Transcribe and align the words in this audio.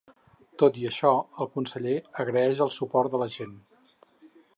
Tot 0.61 0.77
i 0.83 0.85
això 0.91 1.11
el 1.43 1.49
conseller 1.57 1.93
agraeix 2.23 2.63
el 2.67 2.73
suport 2.79 3.13
de 3.17 3.21
la 3.25 3.29
gent. 3.35 3.55